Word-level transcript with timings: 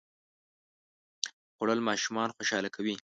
خوړل 1.55 1.79
ماشومان 1.87 2.29
خوشاله 2.35 2.69
کوي 2.75 2.95